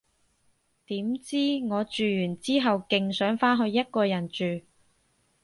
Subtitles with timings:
[0.87, 1.37] 點知，
[1.69, 4.61] 我住完之後勁想返去一個人住